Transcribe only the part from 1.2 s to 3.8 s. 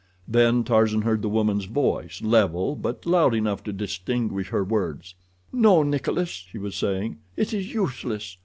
the woman's voice, level, but loud enough to